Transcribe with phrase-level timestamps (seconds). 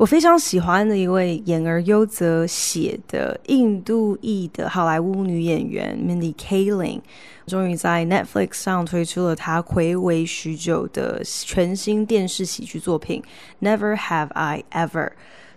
[0.00, 7.02] 我非常喜欢的一位演而优则写的印度裔的好莱坞女演员 Mindy Kaling，
[7.46, 13.22] 终于在 Netflix 上推出了她睽违许久的全新电视喜剧作品
[13.62, 14.88] 《Never Have I Ever》。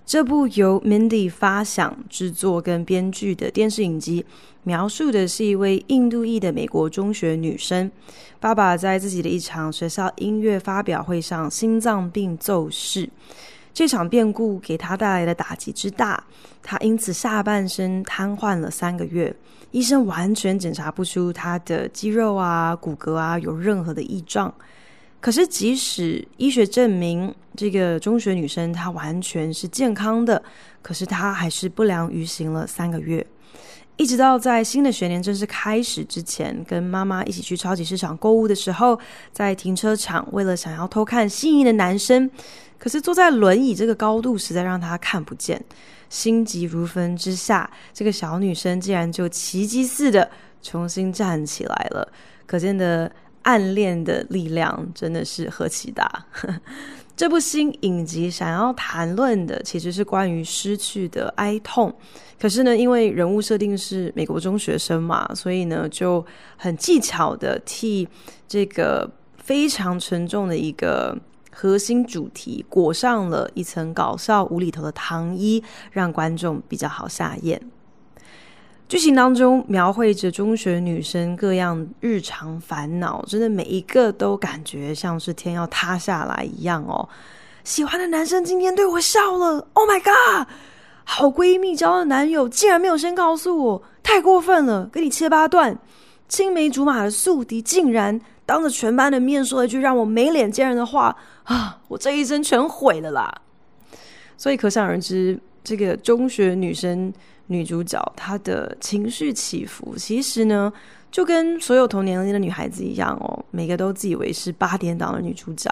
[0.05, 4.25] 这部由 Mindy 发想、制作跟编剧的电视影集，
[4.63, 7.89] 描述的是一位印度裔的美国中学女生，
[8.41, 13.09] 爸爸在自己的一场学校音乐发表会上心脏病骤逝。
[13.73, 16.23] 这场变故给他带来的打击之大，
[16.61, 19.35] 他因此下半身瘫痪了三个月。
[19.71, 24.53] 医生完全检查不出他的肌肉啊、骨骼啊有任何的异状。
[25.19, 30.43] 可是，即使医学证明这个中学女生她完全是健康的，
[30.81, 33.25] 可是她还是不良于行了三个月。
[33.95, 38.99] 一直到在新的学年正式开始之前，跟妈妈一起去超级市场购物的时候，
[39.31, 42.29] 在停车场为了想要偷看心仪的男生。
[42.79, 45.63] 可是坐在轮椅这个高度实在让他看不见，
[46.09, 50.29] 心急如焚之下，这个小女生竟然就奇迹似的
[50.61, 52.11] 重新站起来了。
[52.45, 53.09] 可见的
[53.43, 56.25] 暗恋的力量真的是何其大！
[57.23, 61.95] 这部新影集想要谈论的其实是关于失去的哀痛，
[62.37, 66.25] 可是呢，因为人物设定是美国中学生嘛，所以呢就
[66.57, 68.05] 很技巧的替
[68.45, 71.17] 这个非常沉重的一个。
[71.55, 77.61] 核心主题裹上了一层搞笑无厘头的糖衣，让观众比较好下咽。
[78.87, 87.07] 剧情当中描绘着中学女生各样日常烦恼，真的每一个都感觉像是天要塌下来一样哦。
[87.63, 90.47] 喜欢的男生今天对我笑了，Oh my god！
[91.05, 95.77] 好闺蜜交的男友竟然没有先告诉我，太过分了，给你切八段。
[96.27, 98.21] 青梅竹马的宿敌竟然。
[98.45, 101.79] 当着全班的面说了一句让我没脸见人的话啊！
[101.87, 103.33] 我这一生全毁了啦！
[104.35, 107.11] 所以可想而知，这个中学女生
[107.53, 110.73] 女主角她的情绪起伏，其实呢，
[111.11, 115.69] 就跟所有同年龄的女孩子一样哦，每个都自以为是八点档的女主角，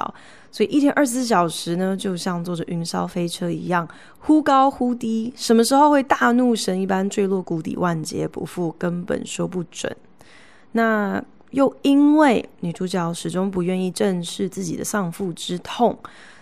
[0.51, 3.87] 所以一天二十四小时呢，就像坐着云霄飞车一样，
[4.19, 9.93] 忽高忽低，什么时候会大怒神一般坠落谷底，万劫不复，根本说不准。
[10.73, 11.21] 那。
[11.51, 15.99] 又因为女主角始终不愿意正视自己的丧父之痛，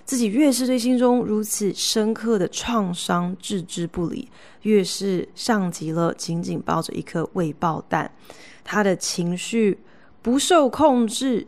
[0.10, 4.28] 自己越是对心中如此深刻的创伤置之不理，
[4.64, 8.10] 越是像极了紧紧抱着一颗未爆弹。
[8.64, 9.78] 他的情绪
[10.24, 11.46] 不受控制，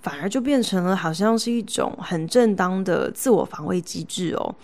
[0.00, 4.54] 反而就变成了好像是一种很正当的自我防卫机制哦。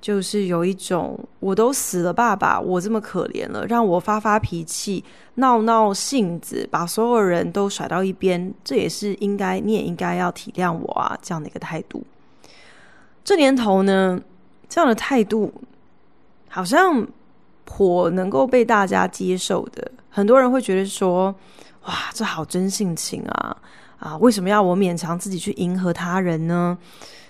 [0.00, 5.02] 就是有一种，我都死了，爸爸，我这么可怜了，让我发发脾气，
[5.34, 12.00] 闹闹性子，把所有人都甩到一边，这也是应该，你也应该要体谅我啊，这样的一个态度。
[13.24, 14.20] 这年头呢，
[14.68, 15.52] 这样的态度
[16.48, 17.06] 好像
[17.64, 21.34] 颇能够被大家接受的，很多人会觉得说，
[21.84, 23.56] 哇，这好真性情啊，
[23.98, 26.76] 啊，为什么要我勉强自己去迎合他人呢？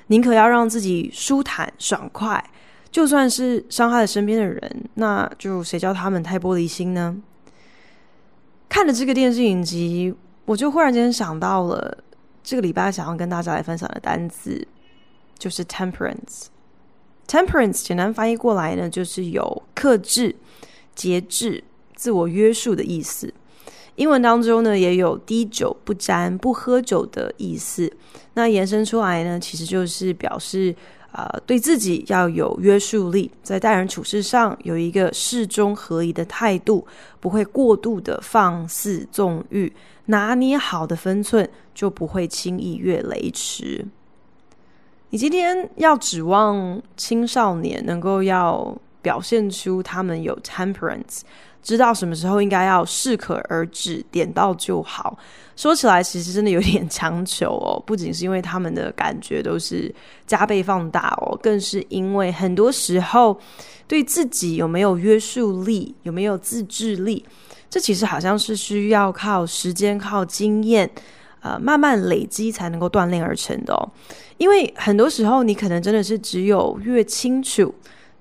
[0.08, 2.44] 宁可要让自己舒坦爽快。
[2.91, 7.16] 就算是伤害了身边的人，那就谁叫他们太玻璃心呢？
[8.69, 10.14] 看了这个电视影集，
[10.44, 11.97] 我就忽然间想到了
[12.42, 14.69] 这个礼拜想要跟大家来分享的单字，
[15.42, 16.47] 就是 temperance。
[17.26, 20.36] temperance 简单翻译过来呢，就是有克制、
[20.94, 21.64] 节制、
[21.97, 23.34] 自我约束的意思。
[23.97, 27.92] 英文当中呢，也有滴酒不沾、不喝酒的意思。
[28.34, 30.72] 那延伸出来呢，其实就是表示。
[31.12, 36.86] 啊、对自己要有约束力，在待人处事上有一个适中合宜的态度，
[37.21, 39.71] 不会过度的放肆纵欲，
[40.06, 43.84] 拿捏好的分寸，就不会轻易越雷池。
[45.12, 51.20] 你今天要指望青少年能够要表现出他们有 temperance。
[51.62, 55.18] 知道什么时候应该要适可而止，点到就好。
[55.54, 57.78] 说起来，其实真的有点强求哦。
[57.86, 59.94] 不仅是因为他们的感觉都是
[60.26, 63.38] 加倍放大哦，更是因为很多时候
[63.86, 67.22] 对自己有没有约束力、有没有自制力，
[67.68, 70.91] 这其实好像是需要靠时间、靠经验，
[71.42, 73.86] 呃，慢慢累积才能够锻炼而成的哦。
[74.39, 77.74] 因为很多时候，你可能真的是只有越清楚，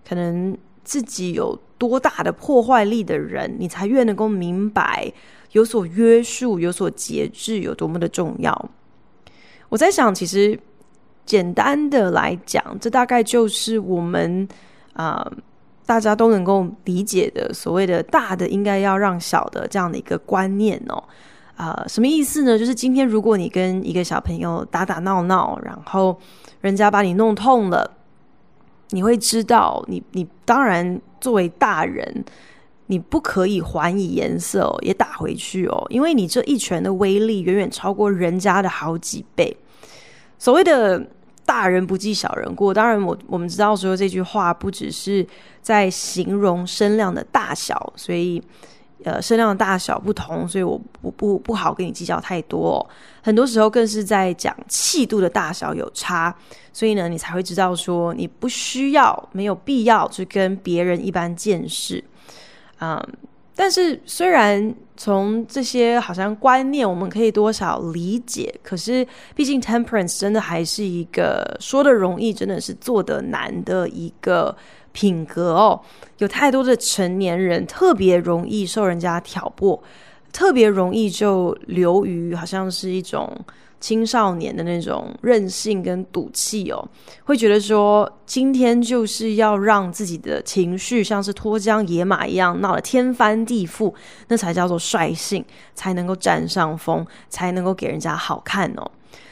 [0.06, 0.58] 可能。
[0.84, 5.10] 自己有多大的破坏力的人，你才越能够明白
[5.52, 8.70] 有所约束、有所节制有多么的重要。
[9.70, 10.60] 我在想，其实
[11.24, 14.46] 简单的来讲，这大概就是我们
[14.94, 15.26] 啊、
[15.86, 21.02] 大家都能够理解的所谓的大的应该要让小的这样的一个观念哦。
[21.62, 22.58] 啊、什么意思呢？
[22.58, 26.20] 就是今天如果你跟一个小朋友打打闹闹，然后
[26.60, 27.98] 人家把你弄痛了。
[28.90, 32.26] 你会知道你，你当然作为大人，
[32.88, 39.56] 你不可以还以颜色，也打回去哦，因为你这一拳的威力远远超过人家的好几倍。
[40.40, 41.06] 所谓的
[41.46, 45.24] 大人不计小人过，当然我我们知道说这句话不只是
[45.62, 48.42] 在形容声量的大小，所以。
[49.04, 52.88] 呃，声量的大小不同，所以我不不不好跟你计较太多。
[53.22, 56.36] 很多时候更是在讲气度的大小有差，
[56.72, 62.04] 所以呢，你才会知道说你不需要、没有必要去跟别人一般见识。
[62.80, 63.00] 嗯，
[63.56, 69.06] 但是虽然从这些好像观念我们可以多少理解，可是
[69.36, 74.56] 毕竟 temperance 真的还是一个说得容易，真的是做得难的一个。
[74.92, 75.80] 品格哦，
[76.18, 79.82] 有太多的成年人特别容易受人家挑拨，
[80.32, 83.36] 特别容易就流于好像是一种
[83.80, 86.88] 青少年的那种任性跟赌气哦，
[87.24, 93.92] 会觉得说今天就是要让自己的情绪像是脱缰野马一样闹得天翻地覆，
[94.28, 95.44] 那才叫做率性，
[95.74, 98.92] 才能够占上风，才能够给人家好看哦。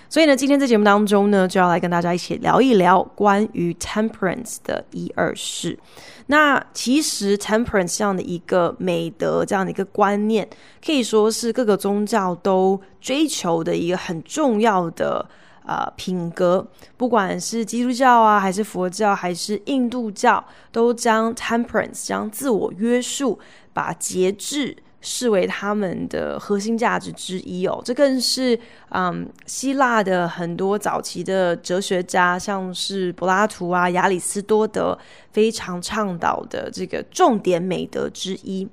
[0.09, 5.77] 所以呢，今天在节目当中呢，就要来跟大家一起聊一聊关于 temperance 的一二事。
[6.25, 10.49] 那其实 temperance 这样的一个美德，这样的一个观念，
[10.83, 15.23] 可以说是各个宗教都追求的一个很重要的
[15.63, 16.67] 呃品格。
[16.97, 23.37] 不管是基督教啊，还是佛教，还是印度教，都将 temperance 将自我约束，
[23.73, 24.75] 把节制。
[25.01, 28.59] 视为他们的核心价值之一哦，这更是
[28.89, 34.97] 嗯希腊的很多早期的哲学家，像是柏拉图啊、亚里斯多德
[35.31, 38.67] 非常倡导的这个重点美德之一。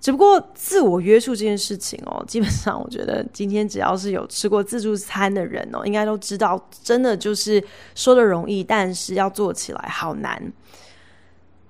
[0.00, 7.62] 只不过自我约束这件事情哦，基本上我觉得今天只要是有吃过自助餐的人哦，应该都知道，真的就是
[7.96, 10.40] 说得容易，但是要做起来好难。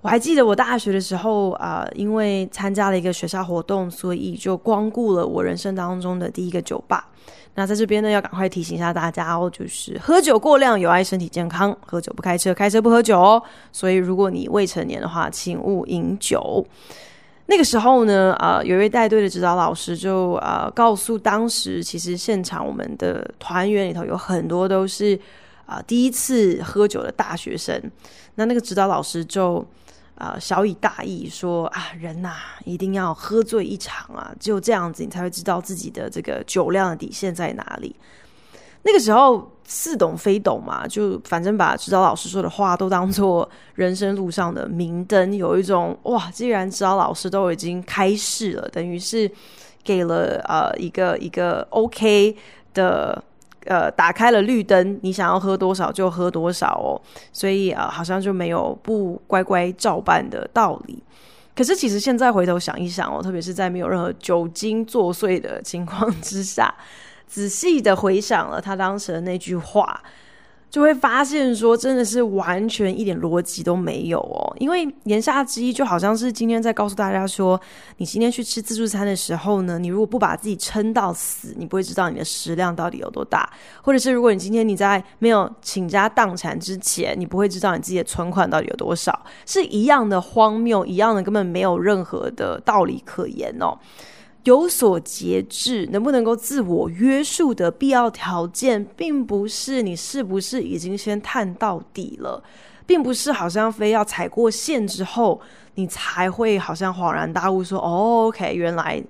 [0.01, 7.09] 我还记得我大学的时候啊、因为参加了一个学校活动，所以就光顾了我人生当中的第一个酒吧。
[7.57, 13.43] 那在这边呢，要赶快提醒一下大家哦，就是喝酒过量有碍身体健康，喝酒不开车，开车不喝酒哦。
[13.73, 16.65] 所以如果你未成年的话，请勿饮酒。
[17.47, 25.19] 那个时候呢，啊、有一位带队的指导老师就啊、告诉当时其实现场我们的团员里头有很多都是
[25.69, 27.81] 啊、第一次喝酒的大学生。
[28.35, 29.65] 那那个指导老师就。
[30.21, 32.35] 啊、呃，晓以大意说啊，人呐、
[32.65, 37.95] 一定要喝醉一场啊，只有这样子，你才会知道自己的这个酒量的底线在哪里。
[38.83, 49.31] 那个时候似懂非懂嘛，就反正把指导老师说的话都当做人生路上的明灯，有一种哇，既然指导老师都已经开示了，等于是
[49.85, 52.37] 给了呃一个一个 OK
[52.75, 53.23] 的。
[53.69, 57.01] 呃，打开了绿灯，你想要喝多少就喝多少哦，
[57.33, 61.03] 所以啊、好像就没有不乖乖照办的道理。
[61.55, 66.75] 可是其实现在回头想一想哦，特别是在没有任何酒精作祟的情况之下，
[67.27, 70.03] 仔细的回想了他当时的那句话。
[70.71, 74.55] 就会发现说，真的是完全一点逻辑都没有哦。
[74.59, 77.59] 因为言下之意，就好像是今天在告诉大家说，
[77.97, 83.49] 你今天去吃自助餐的时候呢，你如果不把自己撑到死，你不会知道你的食量到底有多大；
[83.83, 93.79] 或者是如果你今天你在没有倾家荡产之前，你不会知道你自己的存款到底有多少，是一样的荒谬，一样的根本没有任何的道理可言哦。
[94.45, 102.43] 有所节制，能不能够自我约束的必要条件，并不是你是不是已经先探到底了，
[102.87, 105.41] 并不是好像非要踩过线之后，
[105.75, 109.03] 你才会好像恍然大悟说：“哦，OK，原来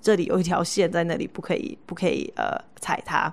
[0.00, 3.32] 这里有一条线在那里，不可以，不可以呃踩它。”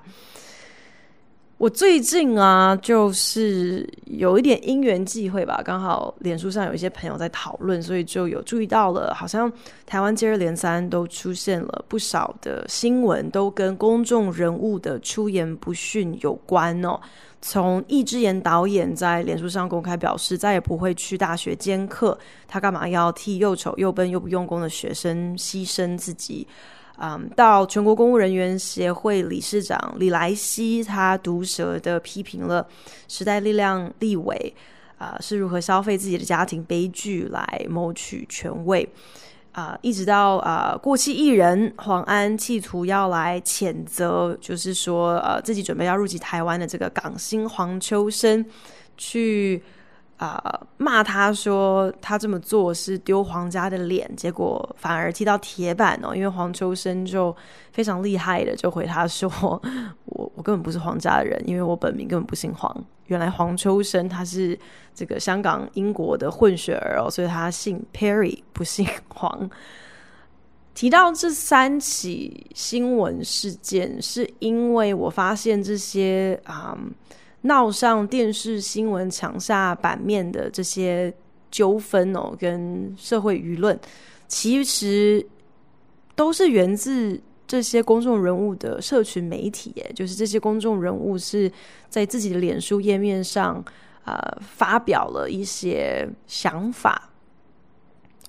[1.63, 9.49] 我最近啊，就是有一点因缘际会吧，刚好脸书上有一些朋友在讨论，所以就有注意到了，好像
[9.85, 16.99] 台湾接二连三都出现了不少的新闻，都跟公众人物的出言不逊有关哦。
[17.41, 26.45] 从易智言导演在脸书上公开表示，再也不会去大学兼课，他干嘛要替又丑又笨又不用功的学生牺牲自己？
[26.97, 32.65] 嗯，到全国公务人员协会理事长李来希，他毒舌的批评了
[33.07, 34.53] 时代力量立委
[34.97, 38.87] 啊、是如何消费自己的家庭悲剧来谋取权位。
[39.51, 48.43] 啊、一直到啊、呃，过气艺人黄安企图要来谴责，就是说，呃，自己准备要入籍台湾的这个港星黄秋生，
[48.97, 49.61] 去
[50.17, 57.35] 啊、呃、骂他说他这么做是丢黄家的脸，结果反而踢到铁板哦，因为黄秋生就
[57.71, 59.29] 非常厉害的就回他说，
[60.05, 62.85] 我我根本不是黄家的人，因为我本名根本不姓黄。
[63.07, 64.57] 原来黄秋生他是
[64.95, 69.49] 这个香港英国的混血儿哦，所以他姓 Perry 不姓黄。
[70.73, 76.75] 提到这三起新闻事件，是因为我发现这些啊、
[77.43, 81.13] 闹上电视新闻抢下版面的这些
[81.49, 83.79] 纠纷哦，跟社会舆论，
[84.27, 85.25] 其实
[86.15, 87.21] 都是源自。
[87.45, 91.51] 这些公众人物的社群媒体，耶，就是这些公众人物是
[91.87, 93.63] 在自己的脸书页面上，
[94.05, 97.12] 呃，发表了一些想法。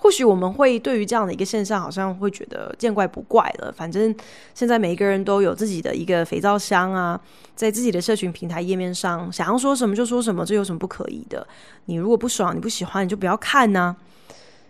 [0.05, 3.73] 或许我们会对于这样的一个现象，好像会觉得见怪不怪了。
[3.73, 4.15] 反正
[4.53, 7.19] 现在每一个人都有自己的一个肥皂箱啊，
[7.57, 11.47] 在自己的社群平台页面上，想要说什么就说什么，这有什么不可以的？
[11.87, 13.97] 你如果不爽，你不喜欢，你就不要看呢。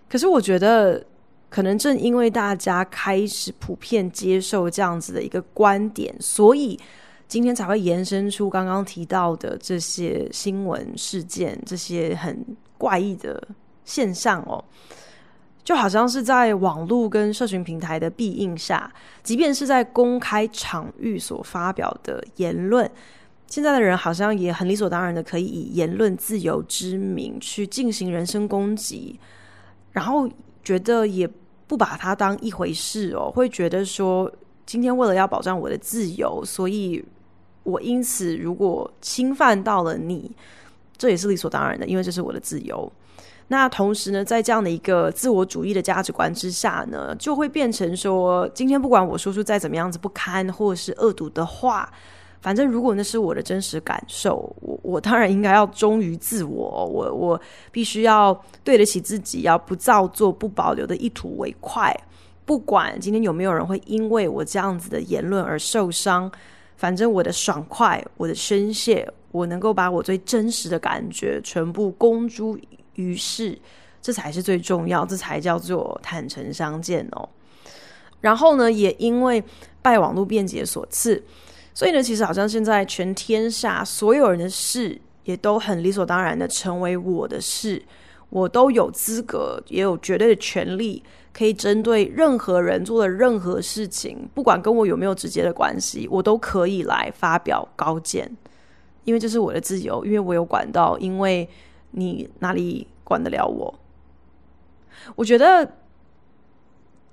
[0.08, 1.04] 可是我觉得。
[1.50, 6.76] 可能正因为大家开始普遍接受这样子的一个观点，所以
[7.28, 12.44] 今天才会延伸出刚刚提到的这些新闻事件，这些很
[12.76, 13.40] 怪异的
[13.84, 14.64] 现象哦。
[15.64, 18.92] 就好像是在网络跟社群平台的庇应下，
[19.22, 22.88] 即便是在公开场域所发表的言论，
[23.48, 29.18] 现在的人好像也很理所当然的可以以言论自由之名去进行人身攻击，
[29.92, 30.30] 然后
[30.62, 31.28] 觉得也。
[31.66, 34.30] 不把它当一回事哦，会觉得说，
[34.66, 37.02] 今天为了要保障我的自由，所以
[37.62, 40.30] 我因此如果侵犯到了你，
[40.98, 42.92] 这也是理所当然的，因为这是我的自由。
[43.48, 51.92] 那同时呢，在这样的一个自我主义的价值观之下呢，就会变成说，今天不管我说出再怎么样子不堪或者是恶毒的话。
[52.40, 57.40] 反正如果那是我的真实感受，我我当然应该要忠于自我，我我
[57.72, 61.90] 必须要对得起自己，要不造作、不保留的一吐为快。
[62.44, 66.30] 不管今天有没有人会因为我这样子的言论而受伤，
[66.76, 73.58] 反正我的爽快、我的宣泄，我能够把我最真实的感觉全部公诸于于是，
[74.00, 77.28] 这才是最重要，这才叫做坦诚相见哦。
[78.20, 79.42] 然后呢，也因为
[79.82, 81.22] 拜网络便捷所赐。
[81.74, 87.82] 所以呢，其实好像现在全天下所有人的事，也都很理所当然的成为我的事，
[88.30, 98.30] 我都有资格，也有绝对的权利，可以针对任何人做的任何事情，不管跟我有没有直接的关系，我都可以来发表高见，
[99.02, 101.48] 因为这是我的自由，因为我有管道，因为
[101.94, 103.74] 你哪里管得了我？
[105.16, 105.70] 我觉得。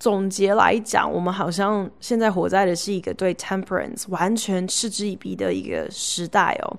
[0.01, 6.75] 总结来讲，我们好像现在活在的是一个对 temperance 完全嗤之以鼻的一个时代哦，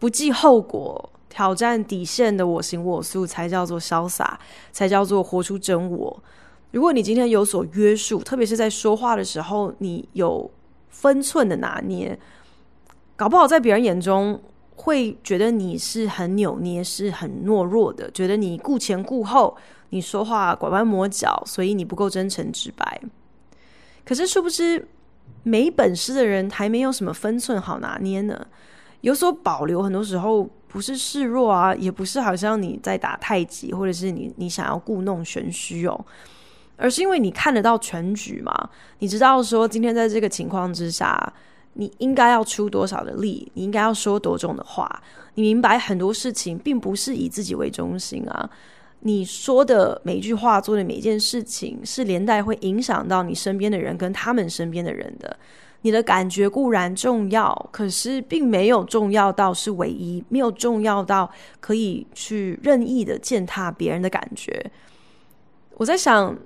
[0.00, 4.40] 不计后果、挑战底线的我行我素才叫做潇洒，
[4.72, 6.20] 才叫做活出真我。
[6.72, 10.50] 如果你今天有所约束，特别是在说话的时候，你有
[10.90, 12.18] 分寸的拿捏，
[13.14, 14.42] 搞不好在别人眼中
[14.82, 19.56] 会觉得你是很扭捏、是很懦弱的，觉得你顾前顾后。
[19.94, 22.98] 你说话拐弯抹角，所以你不够真诚直白。
[24.06, 24.88] 可是殊不知，
[25.42, 28.46] 没本事的人还没有什么分寸好拿捏呢。
[29.02, 36.04] 有所保留，很多时候不是示弱啊，也不是好像你在打太极，或者是你你想要故弄玄虚哦，
[36.78, 38.70] 而是因为你看得到全局嘛。
[39.00, 41.30] 你知道说，今天在这个情况之下，
[41.74, 45.02] 你应该要出多少的力，你应该要说多重的话。
[45.34, 48.50] 你明白很多事情并不是以自己为中心啊。
[49.00, 55.36] 你说的每一句话，做的每一件事情，是连带会影响到你身边的人跟他们身边的人的。
[55.84, 64.70] 你的感觉固然重要，可是并没有重要到是唯一，没有重要到可以去任意的践踏别人的感觉。
[65.74, 66.38] 我在想，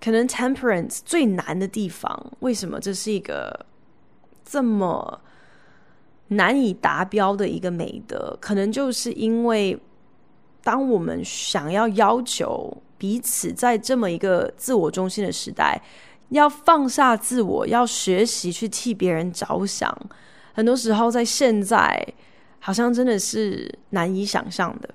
[0.00, 3.64] 可能 temperance 最难的地方，为什么这是一个
[4.44, 5.20] 这么
[6.28, 8.36] 难以达标的一个美德？
[8.40, 9.78] 可能就是因为。
[10.64, 15.82] 当我们想要要求彼此在这么一个自我中心的时代，
[16.28, 19.92] 要放下自我，要学习去替别人着想，
[20.54, 22.00] 很多时候在现在
[22.60, 24.88] 好像真的是难以想象的。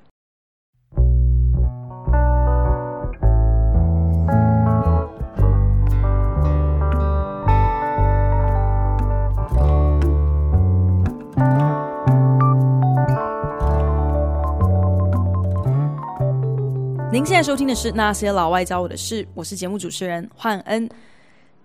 [17.18, 20.88] 您现在收听的是《那些老外教我的事》，我是节目主持人焕恩。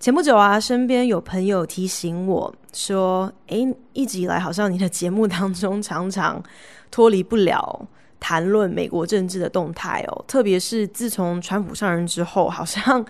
[0.00, 6.42] 前不久啊，身边有朋友提醒我说：“诶，一直以来好像你的节目当中常常
[6.90, 7.86] 脱离不了
[8.18, 13.04] 谈论美国政治的动态哦，特别是自从川普上任之后，好像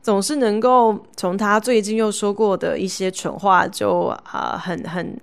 [0.00, 5.20] 总是能够从他最近又说过的一些蠢话就，啊很。”很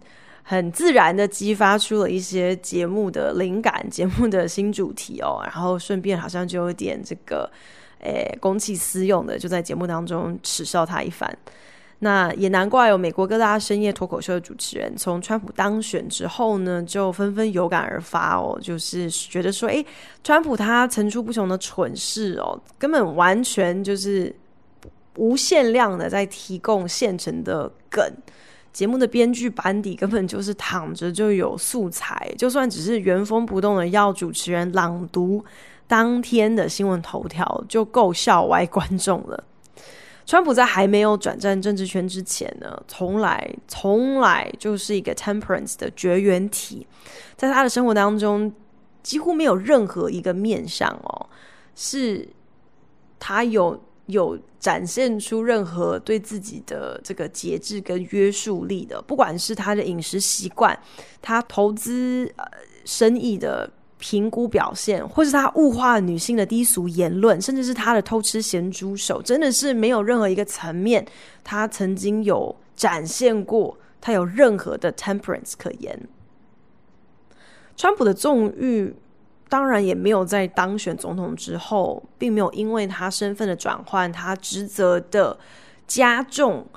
[0.47, 7.49] 很自然的激发出了一些节目的灵感，节目的新主题哦，然后顺便好像就有点这个，
[7.99, 11.35] 诶，公器私用的，就在节目当中耻笑他一番。
[11.97, 19.83] 那也难怪有美国各大深夜脱口秀的主持人，从川普当选之后呢，就纷纷有感而发哦，就是觉得说，诶，
[20.23, 24.31] 川普他层出不穷的蠢事哦，根本完全就是
[25.15, 28.05] 无限量的在提供现成的梗。
[28.75, 35.41] 节目的编剧班底根本就是躺着就有素材，就算只是原封不动的要主持人朗读
[35.87, 39.41] 当天的新闻头条，就够笑歪观众了。
[40.27, 46.85] 川普在还没有转战政治圈之前呢，从来从来就是一个 temperance 的绝缘体，
[47.37, 48.53] 在他的生活当中，
[49.01, 51.29] 几乎没有任何一个面向哦，
[51.75, 52.27] 是
[53.17, 53.81] 他有。
[54.07, 60.77] 有展现出任何对自己的这个节制跟约束力的，不管是他的饮食习惯，
[61.21, 62.31] 他投资
[62.85, 71.05] 生意的评估表现，或是他物化女性的低俗言论，甚至是他的偷吃咸猪手，真的是没有任何一个层面，
[71.43, 75.99] 他曾经有展现过他有任何的 temperance 可言。
[77.75, 78.95] 川普的纵欲。
[79.55, 85.39] 当然也没有在当选总统之后，并没有因为他身份的转换、他职责的
[85.87, 86.67] 加重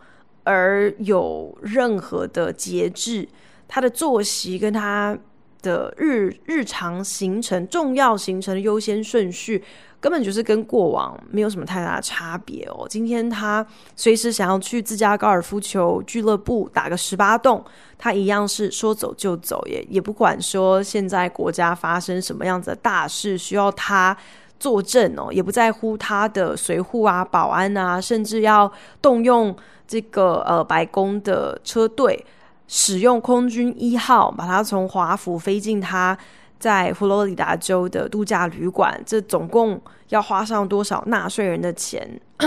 [0.44, 3.28] 而有任何的节制。
[3.66, 5.18] 他的作息跟他
[5.60, 9.64] 的日日常行程、重要行程的优先顺序。
[10.00, 12.86] 根本就是跟过往没有什么太大的差别哦。
[12.88, 17.64] 今天他随时想要去自家高尔夫球俱乐部打个十八洞，
[17.98, 24.16] 他一样是说走就走，也也不管说现在国家发生什么样子的大事需要他
[24.60, 28.70] 坐镇哦，也不在乎他的随扈啊、保安啊，甚至要
[29.02, 29.54] 动用
[29.86, 32.24] 这个呃白宫的车队，
[32.68, 36.16] 使用空军一号把他从华府飞进他。
[36.58, 42.20] 在佛罗里达州的度假旅馆，这总共要花上多少纳税人的钱？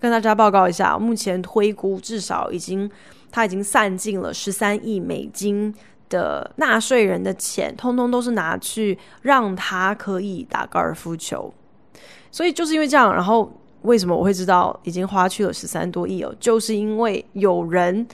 [0.00, 2.90] 跟大家报告一下，目前推估至少已经，
[3.30, 5.72] 他已经散尽了十三亿美金
[6.08, 11.52] 的纳税人的钱，通通都是拿去让他可以打高尔夫球。
[12.30, 13.50] 所以就是因为这样，然后
[13.82, 16.34] 为什么我会知道已经花去了十三多亿哦？
[16.40, 18.06] 就是因为有人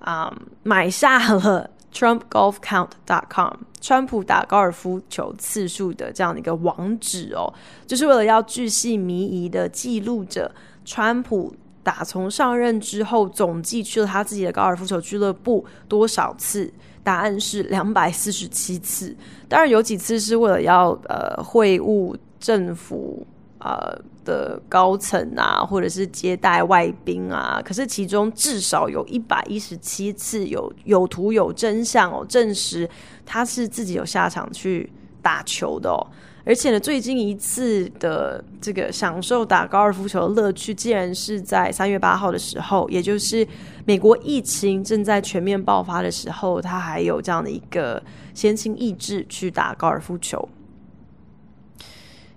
[0.00, 1.70] 啊、买下了。
[1.92, 7.52] TrumpGolfCount.com，川普打高尔夫球次数的这样的一个网址哦，
[7.86, 16.72] 就是为了要巨细靡遗的记录着川普打从上任之后总计去了他自己的高尔夫球俱乐部多少次？
[17.02, 19.16] 答案是两百四十七次。
[19.48, 23.26] 当然有几次是为了要呃会晤政府。
[23.58, 32.88] 呃的高层啊，或者是接待外宾啊，可是其中至少有一百一十七次有有图有真相哦，证实
[33.24, 36.06] 他是自己有下场去打球的哦。
[36.42, 43.46] 而且呢，最近一次的这个享受打高尔夫球的乐趣，竟然是在三月八号的时候，也就是
[43.84, 48.02] 美国疫情正在全面爆发的时候，他还有这样的一个
[48.32, 50.48] 闲情逸致去打高尔夫球。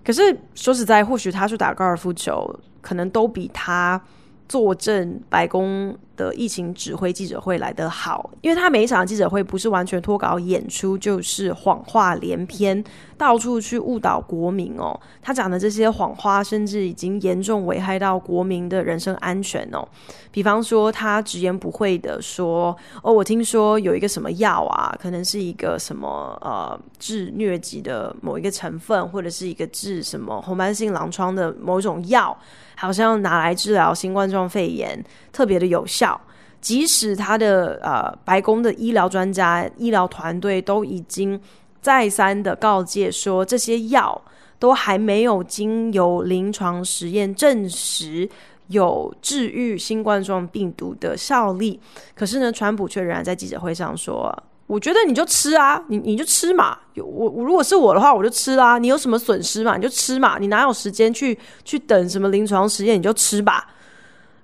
[0.05, 4.01] 可是说实在，或许他去打高尔夫球，可能都比他
[4.47, 12.83] 坐镇白宫的疫情指挥记者会来得好，因为他每一场记者会不是完全脱稿演出，就是谎话连篇，
[13.17, 14.99] 到处去误导国民哦。
[15.21, 19.87] 他讲的这些谎话，甚至已经严重危害到国民的人身安全哦。
[20.31, 32.37] 比方说，他直言不讳的说：“哦，我听说有一个什么药啊，可能是一个什么呃治疟疾的某一个成分，或者是一个治什么红斑性狼疮的某种药。”
[32.75, 35.01] 好像拿来治疗新冠状肺炎
[35.33, 36.19] 特别的有效，
[36.61, 41.37] 即使他的呃白宫的医疗专家、医疗团队都已经
[41.81, 44.21] 再三的告诫说，这些药
[44.59, 48.29] 都还没有经由临床实验证实
[48.67, 51.77] 有治愈新冠状病毒的效力。
[52.15, 54.33] 可是呢，川普却仍然在记者会上说。
[54.65, 56.77] 我觉得你就吃啊，你你就吃嘛。
[56.95, 58.77] 我我如果是我的话，我就吃啦。
[58.77, 59.75] 你有什么损失嘛？
[59.75, 60.37] 你就吃嘛。
[60.39, 62.97] 你哪有时间去去等什么临床实验？
[62.97, 63.67] 你就吃吧。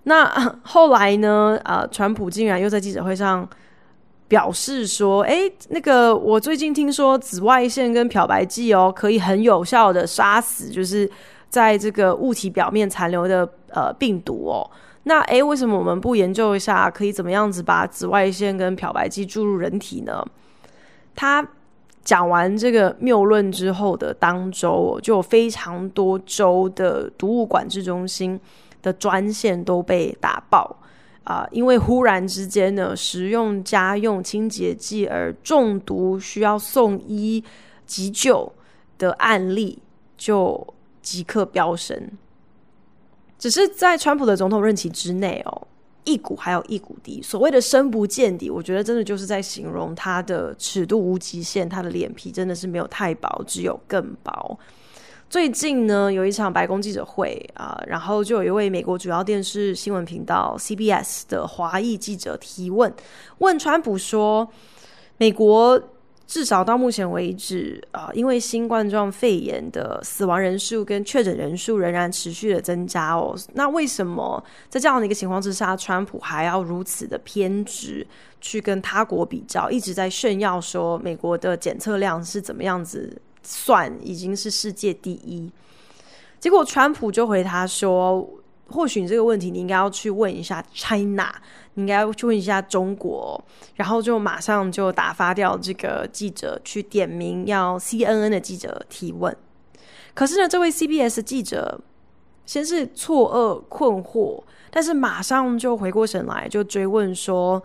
[0.03, 0.25] 那
[0.63, 1.59] 后来呢？
[1.63, 3.47] 呃，川普竟然又在记者会上
[4.27, 11.09] 表示说：“诶，那个我最近听说紫外线跟漂白剂哦，可以很有效的杀死，就是
[11.49, 14.69] 在这个物体表面残留的呃病毒哦。
[15.03, 20.23] 那诶，为什么我们不研究一下，可以怎么样子把紫外线跟漂白剂注入人体呢？”
[21.15, 21.45] 他
[22.05, 28.39] 讲完这个谬论之后的当周，就有非常多州的毒物管制中心
[28.81, 30.75] 的专线都被打爆。
[31.25, 37.43] 啊、因为忽然之间呢，使用家用清洁剂而中毒需要送医
[37.85, 38.51] 急救
[38.97, 39.77] 的案例
[40.17, 40.65] 就
[41.03, 42.09] 即刻飙升。
[43.37, 45.67] 只是在川普的总统任期之内哦，
[46.03, 47.21] 一股还有一股敌。
[47.21, 54.57] 所谓的深不见底，我觉得真的就是在形容他的尺度无极限，他的脸皮真的是没有太薄，只有更薄。
[55.29, 62.91] 最近呢，有一场白宫记者会啊、然后就有一位美国主要电视新闻频道 CBS 的华裔记者提问，
[63.37, 64.49] 问川普说
[65.17, 65.79] ：“美国
[66.25, 78.05] 至少到目前为止啊、因为新冠状肺炎的死亡人数跟确诊人数仍然持续的增加哦，那为什么在这样的一个情况之下，川普还要如此的偏执
[78.41, 85.51] 去跟他国比较，一直在炫耀说美国的检测量是怎么样子？”算已经是世界第一，
[86.39, 88.27] 结果川普就回他说
[88.69, 91.33] ：“或许你这个问题你应该要去问一下 China，
[91.73, 93.41] 你应该要去问一下中国。”
[93.75, 99.35] 然后就马上就打发掉这个记者去点名要 CNN 的记者提问。
[100.13, 101.79] 可是呢，这位 CBS 记者
[102.45, 107.63] 先是错愕困惑，但是马上就回过神来，就追问说：“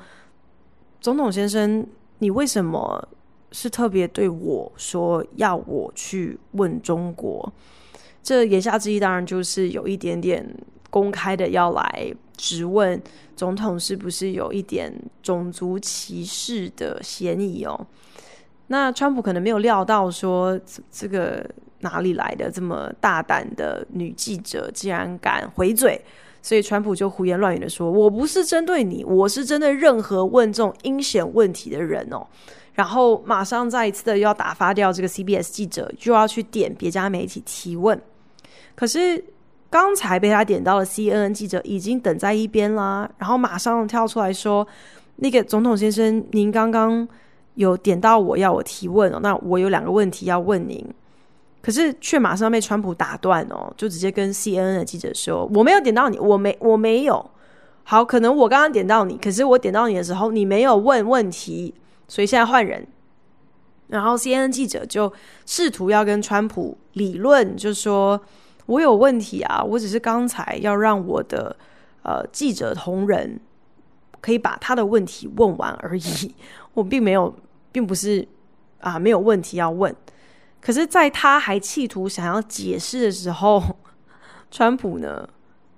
[1.01, 1.87] 总统先生，
[2.19, 3.09] 你为什么？”
[3.57, 7.53] 是特别对我说要我去问中国，
[8.21, 10.45] 这言下之意当然就是有一点点
[10.91, 13.01] 公开的要来质问
[13.37, 17.87] 总统是不是有一点种族歧视的嫌疑哦。
[18.67, 20.59] 那川普可能没有料到说
[20.91, 21.49] 这个
[21.81, 26.05] 哪里来的这么大胆的女记者竟然敢回嘴，
[26.43, 32.27] 所以川普就胡言乱语的说：“我不是针对你，我是针对任何问这种阴险问题的人哦。”
[32.75, 38.01] 然后马上再一次的又要打发掉这个 CBS 记者，就要去点别家媒体提问。
[38.75, 39.25] 可是
[39.71, 44.67] 刚才被他点到的 CNN 记者已经等在一边啦，然后马上跳出来说
[45.17, 47.07] ：“那个总统先生，您刚刚
[47.55, 50.85] 有点到我要我提问哦，那我有两个问题要问您。”
[51.63, 57.25] 可是却马上被川普打断哦，就直接跟 CNN 的记者说：“我没有点到你，我没我没有。
[57.85, 61.73] 好，可能我刚刚点到你，可是我点到你的时候，你没有问问题。”
[62.07, 62.87] 所以现在换人，
[63.89, 65.13] 然后 CNN 记者就
[65.47, 68.21] 试图要跟川普理论，就说
[68.67, 71.57] 我有问题啊，我只是刚才要让我的
[72.03, 73.41] 呃记者同仁
[74.21, 76.35] 可以把他的问题问完而已，
[76.75, 77.35] 我并没有，
[77.73, 78.27] 并不是
[78.81, 79.95] 啊没有问题要问。
[80.61, 83.63] 可是，在他还企图想要解释的时候，
[84.51, 85.29] 川普呢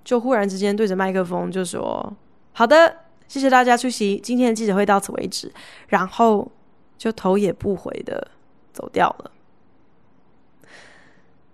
[0.03, 2.15] 就忽然之间对着麦克风就说
[2.53, 5.51] ：“好的。”谢谢大家出席今天的记者会，到此为止，
[5.87, 6.49] 然后
[6.97, 8.25] 就头也不回的
[8.71, 9.31] 走掉了。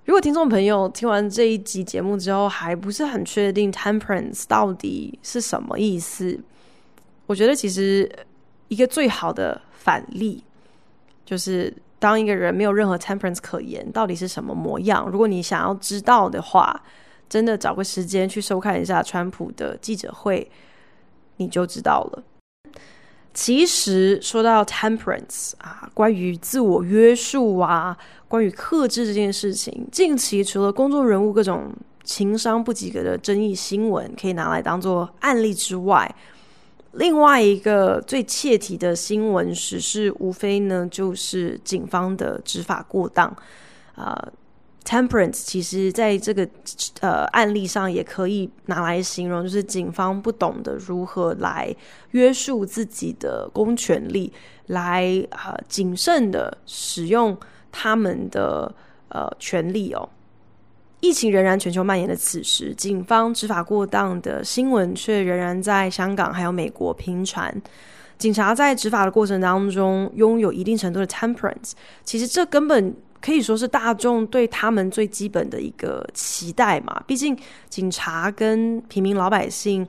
[0.06, 6.40] 如果听众朋友听完这一集节目之后还不是很确定 temperance 到底是什么意思，
[7.26, 8.10] 我觉得其实
[8.68, 10.44] 一个最好的反例
[11.26, 15.10] 就是当一个人没有任何 temperance 可言，到底是什么模样？
[15.10, 16.84] 如果你想要知道的话，
[17.28, 20.52] 真的找个时间去收看一下川普的记者会。
[21.38, 22.24] 你就知道了。
[23.34, 36.16] 其实说到 temperance 啊，关于自我约束啊，关于克制这件事情，近期除了公众人物各种情商不及格的争议新闻可以拿来当做案例之外，
[36.92, 43.36] 另外一个最切题的新闻时事，无非呢就是警方的执法过当
[43.96, 44.28] 啊。
[44.86, 46.46] Temperance 其实在这个
[47.00, 51.74] 呃案例上也可以拿来形容，就是警方不懂得如何来
[52.12, 54.32] 约束自己的公权力，
[54.68, 57.36] 来呃谨慎的使用
[57.72, 58.76] 他们的
[59.08, 60.10] 呃权力哦。
[61.00, 67.62] 疫情仍然全球蔓延的此时，警方执法过当的新闻却仍然在香港还有美国频传。
[68.18, 71.72] 警察在执法的过程当中拥有一定程度的 temperance，
[72.04, 72.94] 其实这根本。
[73.24, 77.02] 可以说是大众对他们最基本的一个期待嘛。
[77.08, 77.38] 毕竟
[77.70, 79.88] 警察跟平民老百姓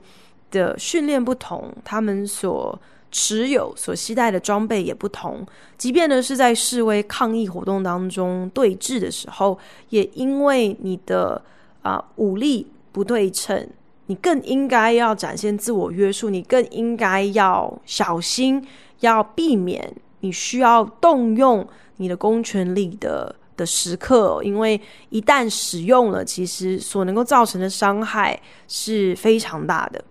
[0.51, 2.79] 的训练不同，他们所
[3.11, 5.45] 持有、所携带的装备也不同。
[5.77, 11.41] 即便呢是在示威抗议活动当中对峙的时候，也因为你的
[11.81, 13.67] 啊、武力不对称，
[14.05, 18.65] 你更应该要展现自我约束，你更应该要小心，
[19.01, 21.67] 要避免你需要动用
[21.97, 24.79] 你的公权力的的时刻，因为
[25.09, 30.03] 一旦使用了，其实所能够造成的伤害是非常大的。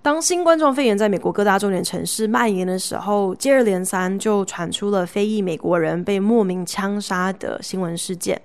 [0.00, 8.40] 当新冠状肺炎在美国各大重点城市蔓延的时候，接二连三就传出了非裔美国人被莫名枪杀的新闻事件。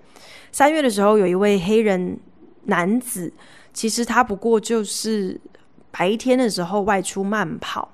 [0.52, 2.20] 三月的时候，有一位黑人
[2.64, 3.32] 男子，
[3.72, 5.40] 其实他不过就是
[5.92, 7.88] 白天的时候外出慢跑。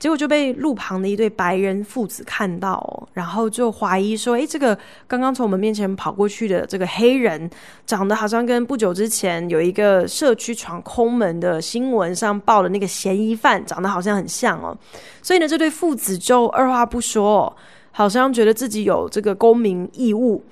[0.00, 7.50] 结果就被路旁的一对白人父子看到，然后就怀疑说：“诶，这个刚刚从我们面前跑过去的这个黑人，
[7.86, 14.74] 长得好像跟不久之前有一个社区闯空门的新闻上报的那个嫌疑犯长得好像很像哦。”
[15.20, 17.54] 所以呢，这对父子就二话不说，
[17.92, 20.42] 好像觉得自己有这个公民义务，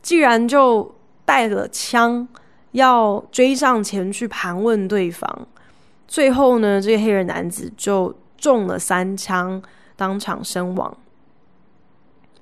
[0.00, 0.90] 既然就
[1.26, 2.26] 带了枪
[2.72, 5.46] 要追上前去盘问对方。
[6.08, 8.14] 最后呢，这个黑人男子就。
[8.46, 9.60] 中了三枪，
[9.96, 10.96] 当场身亡。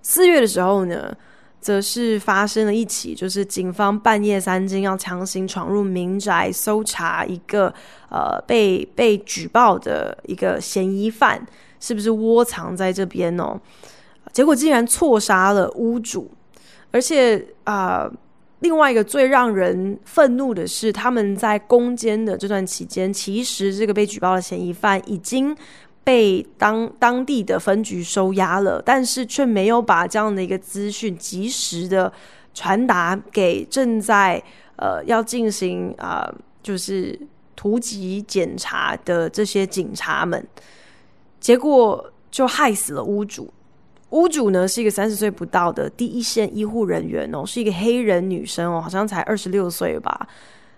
[0.02, 1.16] 四月的时候呢，
[1.62, 7.72] 则是发生了一起，就是警方半夜三更要强行闯入民宅搜查一个
[8.10, 11.42] 呃被被举报的一个嫌疑犯，
[11.80, 13.58] 是不是窝藏在这边哦？
[14.30, 16.30] 结果竟然错杀了屋主，
[16.90, 18.06] 而且啊、
[18.58, 25.56] 另外一个最让人愤怒的是，他们在攻坚的这段期间，其实这个被举报的嫌疑犯已经。
[26.04, 32.12] 被当当地的分局收押了，但是却没有把这样的一个资讯及时的
[32.52, 34.40] 传达给正在
[34.76, 36.30] 呃要进行啊、
[36.62, 37.18] 就是
[37.56, 40.46] 突击检查的这些警察们，
[41.40, 43.52] 结果就害死了屋主。
[44.10, 50.28] 屋主呢是一个三十岁不到的第一线医护人员哦，是一个黑人女生哦，好像才二十六岁吧。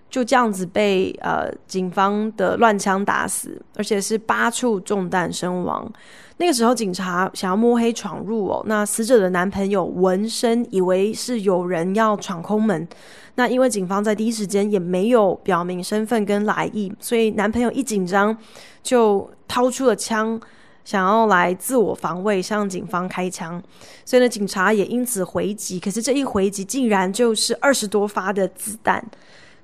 [0.09, 5.91] 就这样子被呃警方的乱枪打死，而且是八处中弹身亡。
[6.39, 12.87] 那个时候警察想要摸黑闯入哦，那死者的男朋友闻声以为是有人要闯空门，
[13.35, 18.37] 那因为警方在第一时间也没有表明身份跟来意，所以男朋友一紧张
[18.83, 20.39] 就掏出了枪，
[20.85, 23.61] 想要来自我防卫，向警方开枪。
[24.05, 29.03] 所以呢，警察也因此回击，可是这一回击竟然就是二十多发的子弹。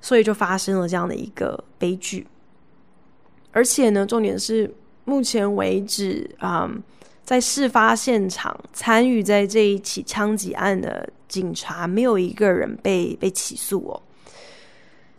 [0.03, 2.27] 所以就发生了这样的一个悲剧，
[3.53, 4.69] 而且呢，重点是
[5.05, 6.83] 目前为止啊、嗯，
[7.23, 14.01] 在事发现场参与在这一起枪击案的警察，没有一个人被被起诉哦。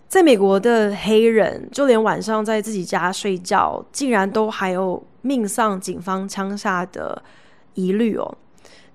[0.07, 7.21] 在美国的黑人，就连晚上在自己家睡觉，竟然都还有命丧警方枪下的
[7.73, 8.37] 疑虑哦。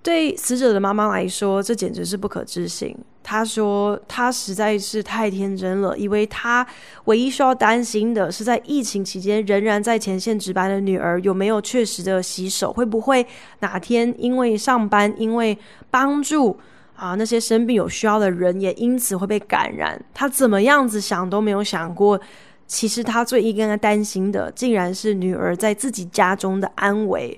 [0.02, 2.96] 对死者的妈妈来说，这简直是不可置信。
[3.22, 6.66] 她说：“她实在是太天真了，以为她
[7.06, 13.24] 唯一需要担心的是，在疫情期间仍然在前线值班的女儿有没有确实的洗手，会不会
[13.60, 15.56] 哪天因为上班，因为
[15.92, 16.58] 帮助
[16.96, 20.02] 啊那些生病有需要的人，也因此会被感染。
[20.14, 22.20] 她怎么样子想都没有想过，
[22.66, 27.38] 其实她最应该担心的，竟然是女儿在自己家中的安危。”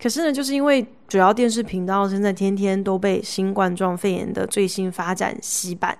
[0.00, 5.96] 可是呢，就是因为主要电视频道现在天天都被新冠状肺炎的最新发展洗版，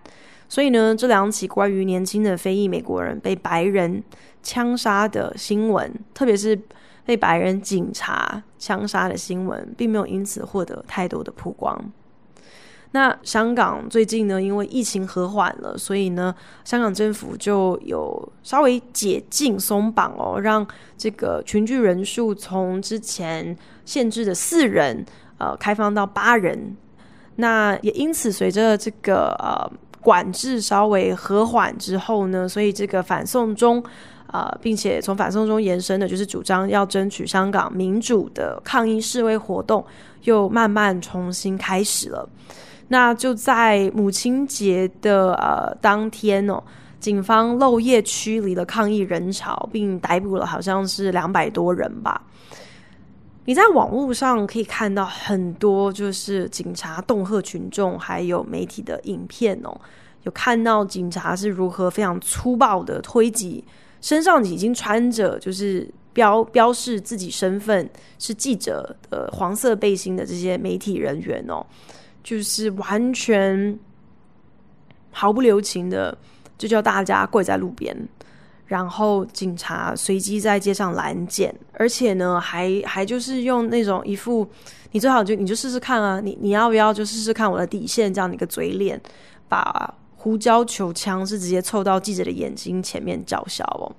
[0.49, 4.03] 所以呢，这两起关于年轻的非裔美国人被白人
[4.43, 6.59] 枪杀的新闻，特别是
[7.05, 11.79] 被白人警察枪杀的新闻，并没有因此获得太多的曝光。
[12.95, 20.67] 那香港最近呢，因为疫情和缓了，所以呢，香港政府就有稍微解禁松绑哦，让
[20.99, 25.05] 这个群聚人数从之前限制的四人，
[25.39, 26.77] 呃，开放到八人。
[27.37, 33.83] 那也因此，随着这个呃管制稍微和缓之后呢，所以这个反送中，
[34.27, 39.83] 呃，并且从反送中延伸的，就是主张要争取香港民主的抗议示威活动，
[40.25, 42.29] 又慢慢重新开始了。
[42.93, 46.63] 那就在母亲节的呃当天哦，
[47.01, 52.23] 警方漏夜驱离了抗议人潮，并逮捕了好像是两百多人吧。
[53.47, 59.75] 你在网络上可以看到很多就是警察恫吓群众，还有媒体的影片哦，
[60.25, 63.65] 有看到警察是如何非常粗暴的推挤
[64.03, 71.65] 身上已经穿着就是标标示自己身份是记者的黄色背心的这些媒体人员哦。
[72.23, 73.79] 就是完全
[75.11, 76.17] 毫不留情的，
[76.57, 77.97] 就叫大家跪在路边，
[78.67, 84.49] 然后警察随机在街上拦检，而且呢，还还就是用那种一副
[84.93, 89.01] 你最好就你就试试看啊，你你要不要就试试看我的底线这样的一个嘴脸，
[89.49, 93.91] 把胡椒球枪是直接凑到记者的眼睛前面叫嚣哦。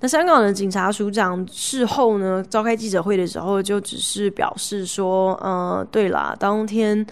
[0.00, 7.06] 那香港的警察署长事后呢，召开记者会的时候，就只是表示说，呃，对啦，当天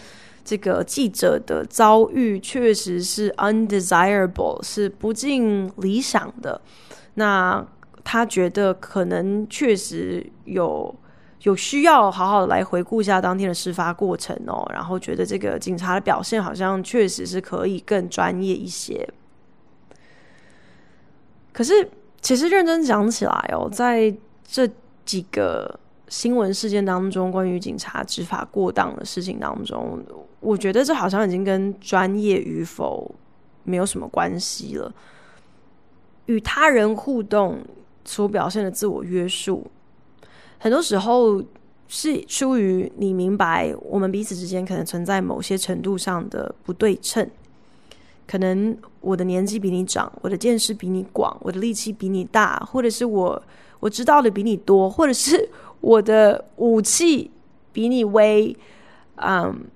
[0.44, 6.61] 这个记者的遭遇确实是 undesirable，是不尽理想的。
[7.14, 7.64] 那
[8.05, 10.94] 他觉得可能确实有
[11.42, 19.09] 有需要好好的来回顾一下当天的事发过程哦，然后觉得这个警察的表现好像确实是可以更专业一些。
[21.52, 24.66] 可是，其实认真讲起来哦，在这
[25.05, 25.78] 几个
[26.12, 29.98] 新闻事件当中，关于警察执法过当的事情当中，
[30.40, 33.11] 我觉得这好像已经跟专业与否
[33.64, 34.92] 没有什么关系了。
[36.27, 37.61] 与他人互动
[38.05, 39.66] 所表现的自我约束，
[40.59, 41.42] 很多时候
[41.88, 47.27] 是出于你明白我们彼此之间可能存在某些程度上的不对称。
[48.27, 53.42] 可能我的年纪比你长，我的见识比你广，我的力气比你大，或者是我
[53.81, 55.48] 我知道的比你多，或者是
[55.83, 57.31] 我的武器
[57.73, 58.57] 比你威，
[59.16, 59.66] 嗯，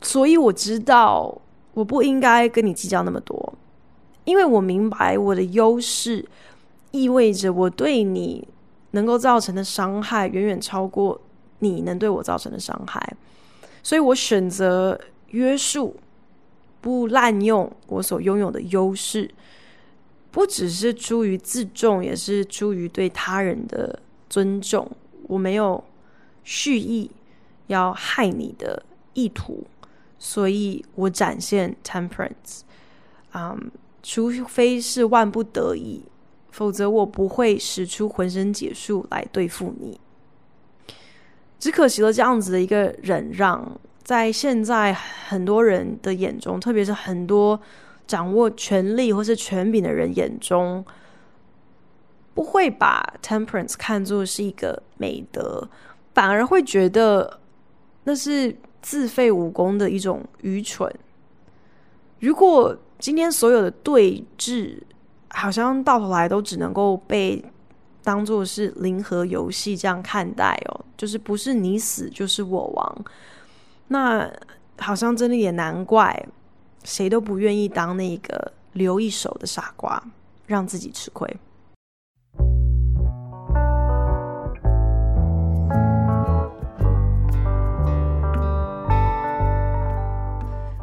[0.00, 1.40] 所以我知道
[1.74, 3.54] 我不应该跟你计较那么多。
[4.24, 6.24] 因为我明白我的优势
[6.90, 8.48] 意味着我对你
[8.92, 11.20] 能够造成的伤害远远超过
[11.58, 13.16] 你能对我造成的伤害，
[13.82, 15.94] 所以我选择约束，
[16.80, 19.30] 不滥用我所拥有的优势，
[20.30, 23.98] 不只是出于自重，也是出于对他人的
[24.30, 24.90] 尊重。
[25.28, 25.82] 我没有
[26.42, 27.10] 蓄意
[27.66, 28.82] 要害你的
[29.12, 29.66] 意图，
[30.18, 32.60] 所以我展现 temperance，
[33.32, 33.68] 嗯、um。
[34.06, 36.04] 除非是万不得已，
[36.50, 39.98] 否则我不会使出浑身解数来对付你。
[41.58, 47.58] 只可惜了这样子的一个忍让，在现在很多人的眼中，特别是很多
[48.06, 50.84] 掌握权力或是权柄的人眼中，
[52.34, 55.66] 不会把 temperance 看作是一个美德，
[56.12, 57.40] 反而会觉得
[58.02, 60.92] 那是自废武功的一种愚蠢。
[62.18, 64.80] 如果今天所有的对峙，
[65.28, 67.44] 好像到头来都只能够被
[68.02, 73.04] 当作是零和游戏这样看待哦，就是不是你死就是我亡。
[73.88, 74.30] 那
[74.78, 76.26] 好像真的也难怪，
[76.82, 80.02] 谁都不愿意当那个留一手的傻瓜，
[80.46, 81.28] 让自己吃亏。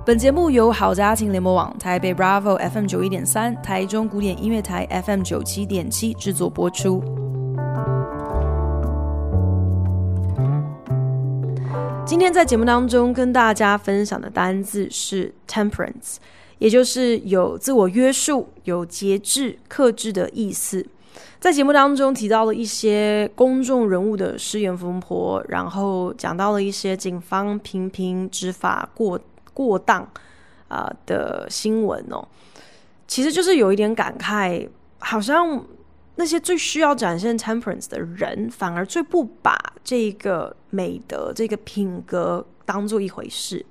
[0.04, 7.04] 本节目由好家庭联盟网、台北 Bravo FM 九一点三、台中古典音乐台 FM 九七点七制作播出。
[12.04, 16.16] 今天在节目当中跟大家分享的单字是 temperance，
[16.58, 20.84] 也就是有自我约束、有节制、克制的意思。
[21.40, 29.20] 在节目当中提到了一些公众人物的失言风波，然后讲到了一些警方频频执法过。
[29.54, 30.08] 过当
[30.68, 32.26] 啊、的新闻哦，
[33.08, 34.68] 其实就是有一点感慨，
[35.00, 35.66] 好像
[36.16, 43.66] 那些最需要展现 temperance 的人，反而最不把这个美德、这个品格当做一回事。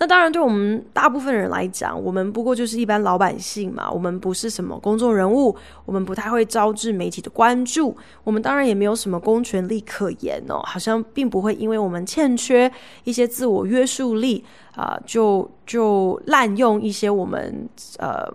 [0.00, 3.90] 那当然，对我们大部分人来讲，我们不过就是一般老百姓嘛。
[3.90, 7.94] 我们不是什么公众人物，我们不太会招致媒体的关注。
[8.24, 12.72] 我们当然也没有什么公权力可言哦，好像并不会因为我们欠缺
[13.04, 14.42] 一些自我约束力
[14.74, 18.26] 啊、就就滥用一些我们呃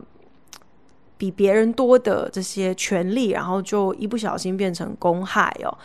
[1.18, 5.76] 比别人多的这些权利，然后就一不小心变成公害哦。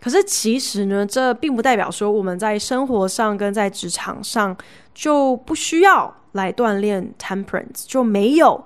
[0.00, 4.56] 可是其实呢，这并不代表说我们在生活上跟在职场上
[4.94, 8.64] 就不需要来锻炼 temperance，就没有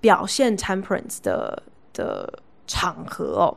[0.00, 1.62] 表现 temperance 的
[1.92, 2.32] 的
[2.66, 3.56] 场合哦。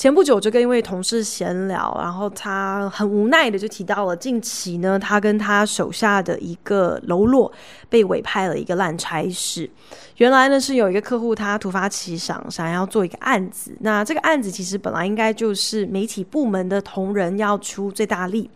[0.00, 7.52] 前不久就跟一位同事闲聊，然后他很无奈的就提到了近期呢，他跟他手下的一个喽啰
[7.90, 9.68] 被委派了一个烂差事。
[10.16, 13.76] 原来呢是有一个客户他突发奇想，想要做一个案子。
[13.80, 18.50] 那这个案子其实本来应该就是媒体部门的同仁要出最大力，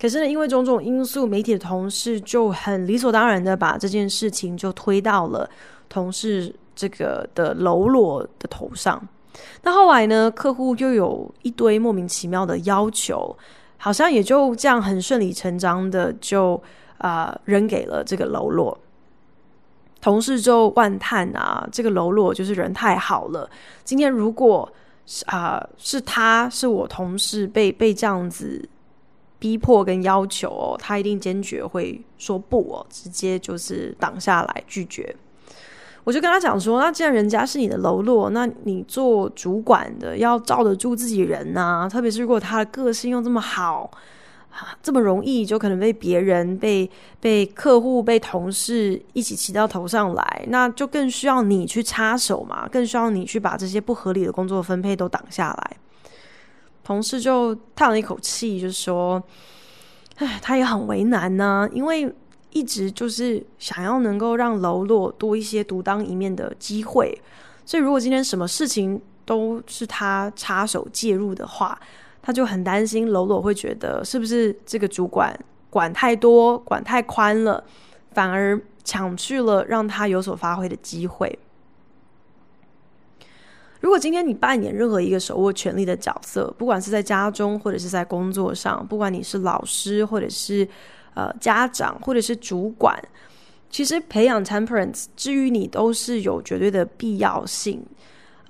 [0.00, 5.50] 可是呢因为种种因素，媒体的同事就很理所当然的把这件事情就推到了
[5.88, 9.04] 同事这个的喽啰的头上。
[9.62, 13.36] 那后来呢，客户又有一堆莫名其妙的要求，
[13.76, 16.60] 好像也就这样很顺理成章的就
[16.98, 18.78] 啊、扔给了这个喽啰。
[20.00, 23.48] 同事就万叹啊，这个喽啰就是人太好了。
[23.84, 24.70] 今天如果
[25.26, 28.68] 啊、是他是我同事被被这样子
[29.38, 35.14] 逼迫跟要求哦，他一定坚决会说不哦，直接就是挡下来拒绝。
[36.06, 43.90] 我就跟他讲说，那既然人家是你的喽啰，那你做主管的要罩得住自己人呐、啊，特别是如果他的个性又这么好。
[44.50, 46.90] 啊这么容易就可能被别人、被
[47.20, 55.76] 被客户、被同事一起骑到头上来，那就更需要你去插手嘛，更需要你去把这些不合理的工作分配都挡下来。
[56.82, 59.22] 同事就叹了一口气，就说
[60.16, 62.10] ：“唉，他也很为难呢、因为
[62.56, 67.20] 一直就是想要能够让喽啰多一些独当一面的机会，
[67.66, 71.78] 所以如果今天什么事情都是他插手介入的话。”
[72.26, 75.32] 他就很担心，喽啰会觉得是不是这个主管
[75.70, 77.62] 管太多、管太宽了，
[78.10, 81.38] 反而抢去了让他有所发挥的机会。
[83.78, 90.66] 如果今天你扮演任何一个手握权力的角色，不管是在家中或者是在工作上，不管你是老师或者是
[91.16, 92.96] 呃家长或者是主管，
[93.68, 97.84] 其实培养 temperance 至于你都是有绝对的必要性。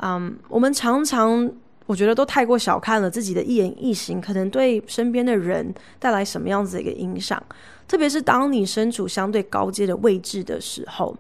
[0.01, 1.51] 嗯，我们常常。
[1.87, 7.41] 我觉得都太过小看了自己的一言一行，可能对身边的人带来什么样子的一个影响。
[7.87, 11.17] 特别是当你身处相对高阶的位置的时候，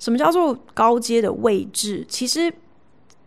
[0.00, 2.04] 什么叫做高阶的位置？
[2.08, 2.52] 其实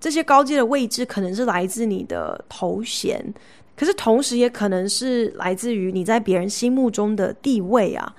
[0.02, 3.24] 这些高阶的位置可能是来自你的头衔，
[3.82, 8.16] 可是同时也可能是来自于你在别人心目中的地位啊。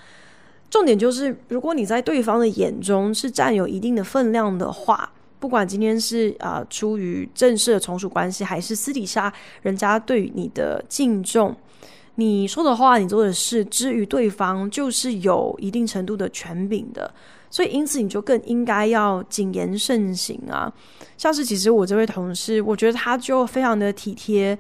[0.69, 5.09] 重点就是，如果你在对方的眼中是占有一定的分量的话。
[5.39, 11.55] 不管今天是啊、出于正式的从属关系，还是私底下人家对你的敬重，
[12.17, 17.13] 你说的话，你做的事，之于对方就是有一定程度的权柄的，
[17.51, 20.73] 所以因此你就更应该要谨言慎行啊。
[21.17, 24.57] 像是其实我这位同事，我觉得他就非常的体贴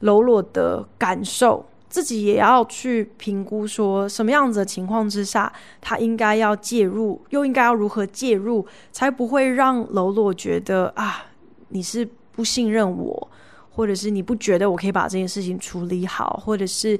[0.00, 1.64] 喽啰的感受。
[1.88, 11.24] 自己也要去评估，说什么样子的情况之下，他应该要介入，又应该要如何介入，才不会让喽啰觉得啊，
[11.68, 13.30] 你是不信任我，
[13.70, 16.98] 或者是你不觉得我可以把这件事情处理好，或者是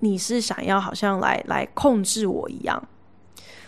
[0.00, 2.82] 你是想要好像来来控制我一样。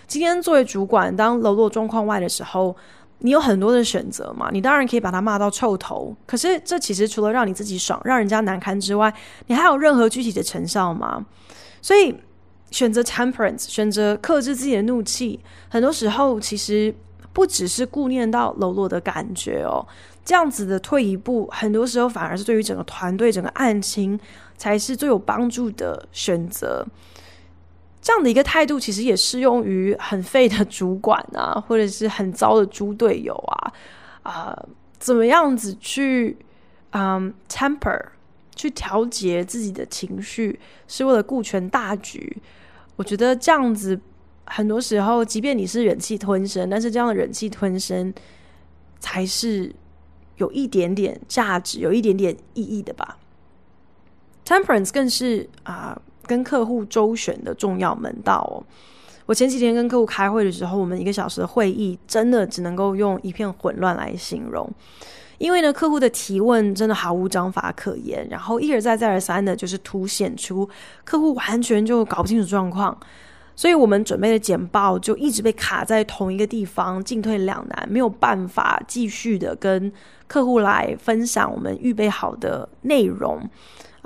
[0.08, 2.74] 今天作为主管，当喽啰状况外的时候。
[3.18, 9.12] 你有很多的选择嘛，你当然可以把他骂到臭头，可是这其实除了让你自己爽，让人家难堪之外，
[9.46, 11.24] 你还有任何具体的成效吗？
[11.80, 12.14] 所以
[12.70, 16.94] 选择 temperance，选择克制自己的怒气，很多时候其实
[17.32, 19.86] 不只是顾念到喽啰的感觉哦，
[20.24, 24.18] 这样子的退一步，很多时候反而是对于整个团队、整个案情
[24.58, 26.86] 才是最有帮助的选择。
[28.06, 33.72] 这样的一个态度，其实也适用于很废的主管啊， 或者是很糟的猪队友啊，
[34.22, 36.38] 啊、怎么样子去
[36.90, 38.00] 嗯 temper，
[38.54, 42.40] 去调节自己的情绪，是为了顾全大局。
[42.94, 44.00] 我觉得这样子，
[44.44, 48.14] 很多时候，即便你是忍气吞声，但是这样的忍气吞声，
[49.00, 49.74] 才是
[50.36, 53.18] 有一点点价值、有一点点意义的吧。
[54.44, 56.00] Temperance 更是啊。
[56.26, 58.62] 跟客户周旋的重要门道哦。
[59.24, 64.70] 我前几天跟客户开会的时候，我们一个小时的会议真的只能够用一片混乱来形容，
[65.38, 70.68] 因为呢，客户的提问真的毫无章法可言，然后一而再再而三的，就是凸显出
[71.02, 72.96] 客户完全就搞不清楚状况，
[73.56, 79.92] 所以我们准备的简报就一直被卡在同一个地方，进退两难，没有办法继续的跟
[80.28, 83.40] 客户来分享我们预备好的内容。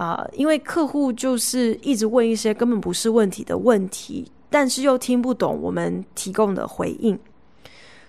[0.00, 7.18] 啊、因为客户就是一直问一些根本不是问题的问题，但是又听不懂我们提供的回应，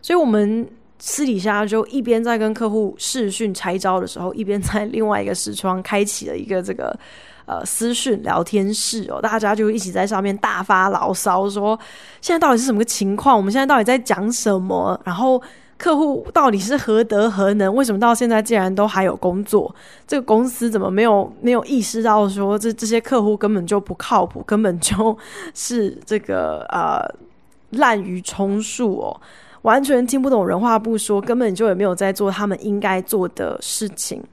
[0.01, 0.65] 所以我们
[0.99, 6.97] 私底下就一边在跟客户视讯拆招的时候，一边在另外一个视窗开启了一个这个
[7.45, 11.77] 呃私讯聊天室哦，大家就一起在上面大发牢骚，说
[12.21, 13.35] 现在到底是什么个情况？
[13.35, 14.97] 我们现在到底在讲什么？
[15.03, 15.43] 然后。
[15.81, 17.73] 客户到底是何德何能？
[17.73, 19.73] 为什么到现在竟然都还有工作？
[20.05, 25.17] 这个公司怎么没有没有意识到说这这些客户根本就不靠谱，根本就
[25.55, 27.03] 是这个呃
[27.71, 29.21] 滥竽充数哦，
[29.63, 34.23] 完全听不懂人话不说，根本就也没有在做他们应该做的事情。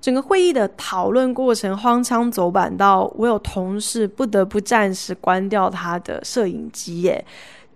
[0.00, 7.24] 整个会议的讨论过程荒腔走板到我有同事不得不暂时关掉他的摄影机耶。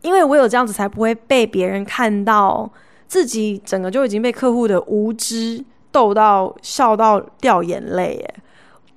[0.03, 2.71] 因为我有这样子，才不会被别人看到
[3.07, 8.35] 自己整个就已经被客户的无知逗到笑到掉眼泪耶，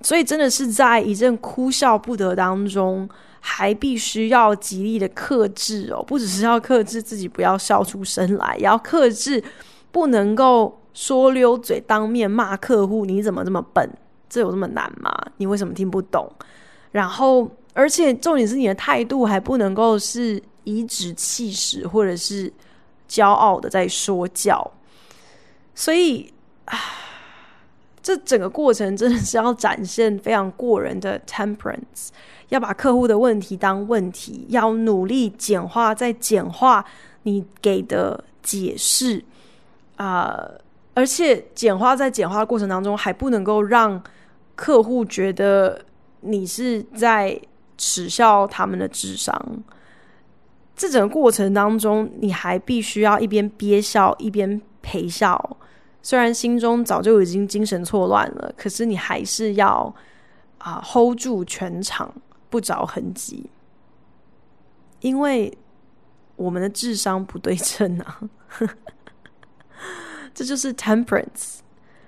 [0.02, 9.44] 所以真的是在一阵哭笑不得当中，还必须要极力的克制哦，不只是要克制自己不要笑出声来，也要克制
[9.92, 13.90] 不能够说溜嘴当面骂客户，你怎么这么笨？
[14.30, 15.12] 这有这么难吗？
[15.38, 16.32] 你为什么听不懂？
[16.92, 20.42] 然后，而且重点是你的态度还不能够是。
[20.64, 22.52] 颐指气使，或者是
[23.10, 24.72] 骄傲的在说教。
[25.74, 26.32] 所以
[26.66, 26.78] 啊，
[28.04, 32.10] 这整个过程真的是要展现非常过人的 temperance，
[32.50, 36.86] 要把客户的问题当问题，要努力简化再简化
[37.24, 39.24] 你给的解释
[39.96, 40.50] 啊。
[40.94, 44.04] 而且简化在简化的过程当中，还不能够让
[44.56, 45.82] 客户觉得
[46.20, 47.40] 你是在
[47.78, 49.64] 耻笑他们的智商。
[50.82, 55.58] 这整个过程当中，你还必须要一边憋笑一边陪笑，
[56.02, 59.94] 虽然心中早就已经精神错乱了，可是你还是要
[60.58, 62.12] 啊、hold 住全场
[62.50, 63.48] 不着痕迹，
[65.02, 65.56] 因为
[66.36, 68.20] 我们的智商不对称啊。
[70.34, 71.60] 这就是 temperance，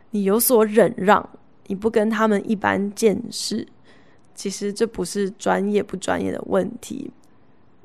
[0.10, 1.30] 你有所忍让，
[1.68, 3.68] 你不跟他们一般见识。
[4.34, 7.12] 其实这不是专业不专业的问题，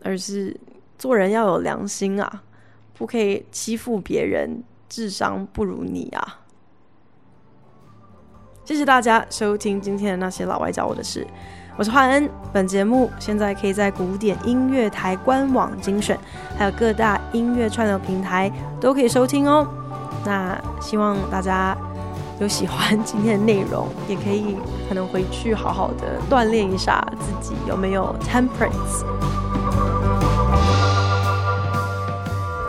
[0.03, 0.59] 而是
[0.99, 2.43] 做人要有良心啊，
[2.93, 6.41] 不可以欺负别人，智商不如你啊。
[8.65, 11.27] 谢谢大家收听今天的那些老外教我的事，
[11.79, 12.29] 我是焕恩。
[12.53, 16.19] 本节目现在可以在古典音乐台官网精选，
[16.59, 19.67] 还有各大音乐串流平台都可以收听哦。
[20.27, 21.75] 那希望大家
[22.41, 24.57] 有喜欢今天的内容，也可以
[24.89, 29.05] 可能回去好好的锻炼一下自己有没有 temperance。